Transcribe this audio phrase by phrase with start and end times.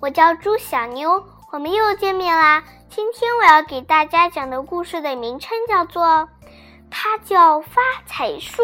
[0.00, 2.62] 我叫朱小妞，我们又见面啦。
[2.88, 6.04] 今天我要给大家讲的故事的名称叫做
[6.90, 8.62] 《它叫发财树》。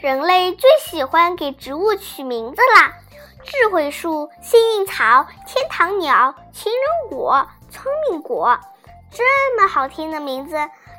[0.00, 2.92] 人类最喜欢给植物取名字啦，
[3.42, 8.58] 智慧树、幸运草、天堂鸟、情人果、聪明果，
[9.10, 10.56] 这么好听的名字，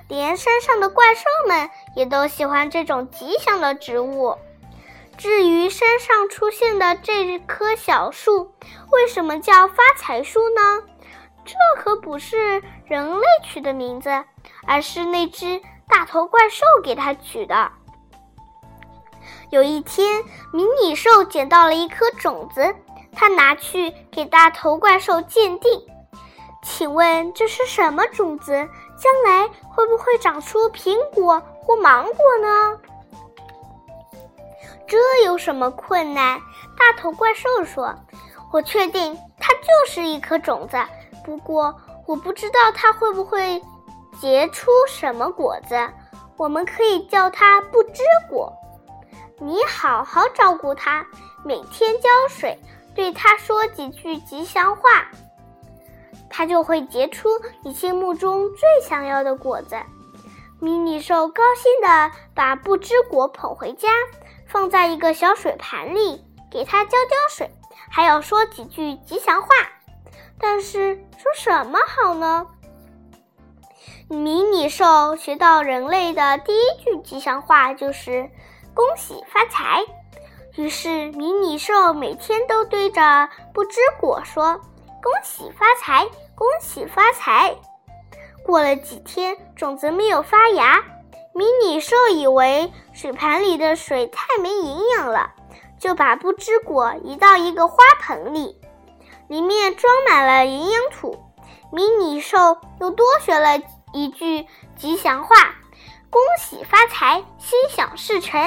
[0.07, 4.36] 连山上的怪兽们也都喜欢这种吉祥的植物。
[5.18, 8.51] 至于山上出现的这棵小树，
[8.92, 10.83] 为什么叫发财树呢？
[11.46, 14.09] 这可不是人类取的名字，
[14.68, 17.71] 而是那只大头怪兽给它取的。
[19.51, 22.75] 有一天，迷你兽捡到了一颗种子，
[23.14, 25.71] 它拿去给大头怪兽鉴定。
[26.64, 28.51] 请问这是什么种子？
[28.97, 32.80] 将来会不会长出苹果或芒果呢？
[34.88, 36.39] 这有什么困难？
[36.78, 37.94] 大头怪兽说
[38.53, 40.78] ：“我确定它就是一颗种子，
[41.23, 41.73] 不过
[42.05, 43.61] 我不知道它会不会
[44.22, 45.75] 结出什么果子。
[46.38, 48.53] 我们可以叫它不知果。
[49.39, 51.06] 你好好照顾它，
[51.44, 52.58] 每天浇水，
[52.94, 55.09] 对它说几句吉祥话，
[56.30, 57.30] 它就会结出
[57.63, 59.75] 你心目中最想要的果子。”
[60.66, 63.88] 迷你兽高兴地把不知果捧回家。
[64.48, 67.52] 放在一个小水盘里，给它浇浇水，
[67.92, 69.48] 还要说几句吉祥话。
[70.40, 72.48] 但是说什么好呢？
[74.10, 78.28] 迷你兽学到人类的第一句吉祥话就是
[78.74, 79.84] “恭喜发财”。
[80.58, 84.60] 于是迷你兽每天都对着不知果说
[85.04, 87.56] “恭喜发财，恭喜发财”。
[88.46, 90.84] 过了几天，种子没有发芽。
[91.34, 95.32] 迷你兽以为水盘里的水太没营养了，
[95.80, 98.56] 就把不知果移到一个花盆里，
[99.28, 101.19] 里面装满了营养土。
[101.72, 103.59] 迷你兽又多学了
[103.92, 104.46] 一句
[104.78, 105.36] 吉祥话
[106.09, 108.40] ：“恭喜发财，心想事成。”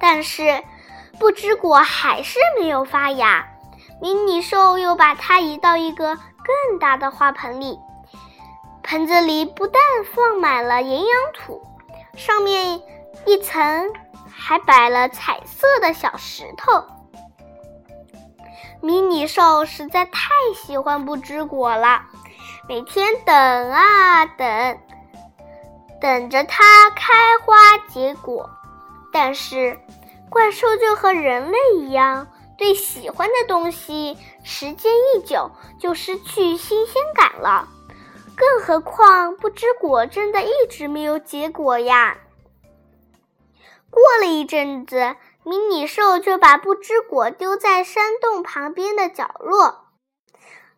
[0.00, 0.62] 但是
[1.18, 3.46] 不知果还是没有发芽，
[4.00, 7.78] 迷你兽又把它移到一个更大的花盆里。
[8.86, 9.82] 盆子里不但
[10.14, 11.60] 放满了营养土，
[12.16, 12.80] 上面
[13.24, 13.90] 一层
[14.30, 16.84] 还摆了彩色的小石头。
[18.80, 22.02] 迷你兽实在太喜欢不知果了，
[22.68, 24.78] 每天等啊等，
[26.00, 27.12] 等着它开
[27.44, 27.56] 花
[27.88, 28.48] 结果。
[29.12, 29.80] 但是
[30.30, 37.68] 怪兽就和人类一样，对喜欢的东西，时间一久就失去新鲜感了。
[38.36, 42.18] 更何况，不知果真的一直没有结果呀。
[43.88, 49.86] 过了一阵子，迷你兽就把不知果丢在山洞旁边的角落，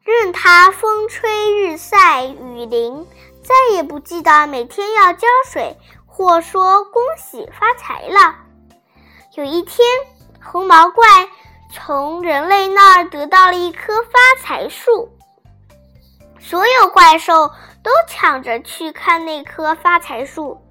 [0.02, 3.06] 任它风吹日晒雨淋，
[3.42, 5.76] 再也不记得每天要浇水
[6.06, 8.36] 或说恭喜发财了。
[9.34, 9.84] 有一天，
[10.40, 11.28] 红毛怪
[11.72, 15.17] 从人类那儿得到了一棵发财树。
[16.48, 20.62] 所有怪兽都抢着去看那棵发财树，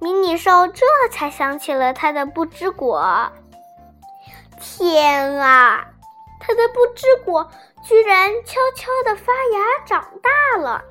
[0.00, 3.30] 迷你兽这才想起了它的不知果。
[4.58, 5.86] 天啊，
[6.40, 7.48] 它的不知果
[7.80, 10.82] 居然悄悄地发芽长大了！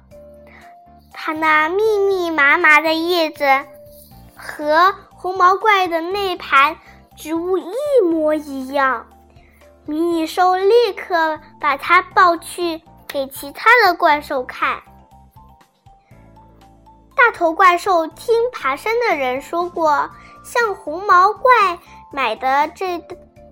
[1.12, 3.44] 它那密密麻麻的叶子
[4.38, 6.78] 和红毛怪的那盘
[7.18, 7.74] 植物一
[8.10, 9.06] 模一样，
[9.86, 12.82] 迷你兽立刻把它抱去。
[13.12, 14.82] 给其他的怪兽看。
[17.16, 20.10] 大头怪兽听爬山的人说过，
[20.46, 21.52] 向红毛怪
[22.14, 23.04] 买的这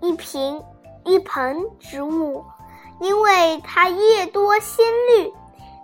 [0.01, 0.63] 一瓶
[1.03, 2.45] 一盆植物，
[3.01, 5.33] 因为它叶多鲜绿，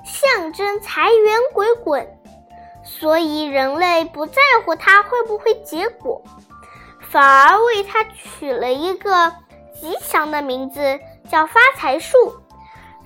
[0.06, 2.08] 象征财源滚滚，
[2.86, 6.24] 所以人类不在乎它会不会结果，
[7.02, 9.34] 反而为它取了一个
[9.74, 11.00] 吉祥的名字，
[11.30, 12.34] 叫发财树。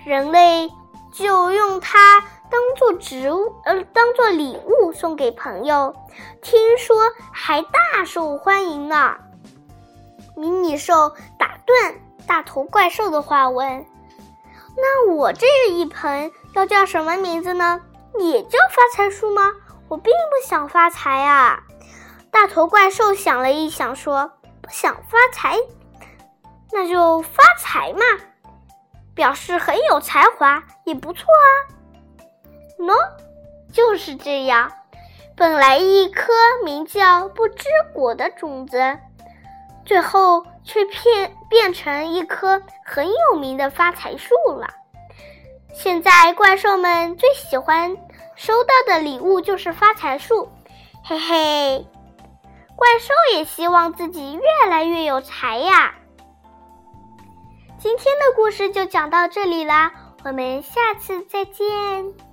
[0.07, 0.71] 人类
[1.11, 5.93] 就用它当做植物，呃，当做礼物送给朋友，
[6.41, 9.17] 听说还大受欢迎呢。
[10.37, 11.95] 迷你兽打断
[12.25, 13.85] 大头怪兽的话问
[14.77, 17.81] ：“那我这一盆要叫什么名字呢？
[18.17, 19.51] 也叫发财树吗？
[19.89, 21.59] 我并不想发财啊。”
[22.31, 24.31] 大头怪兽想了一想，说
[24.63, 25.57] ：“不想发财，
[26.71, 27.99] 那就发财嘛。”
[29.17, 31.49] 表示很有才华也不错啊。
[32.77, 32.93] 喏，
[33.73, 34.71] 就是这样。
[35.35, 36.31] 本来一颗
[36.63, 38.97] 名叫不知果的种子，
[39.85, 44.67] 最后却变变成一棵很有名的发财树了。
[45.73, 47.97] 现在怪兽们最喜欢
[48.35, 50.47] 收到的礼物就是发财树，
[51.03, 51.87] 嘿嘿。
[52.75, 55.95] 怪兽也希望自己越来越有才呀。
[57.79, 59.91] 今天的故事就讲到这里啦，
[60.25, 62.26] 我们下次再见。